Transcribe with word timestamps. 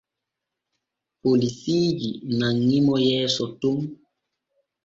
Polisiiji 1.21 2.09
nanŋi 2.37 2.77
mo 2.85 2.95
yeeso 3.07 3.45
ton. 3.61 3.79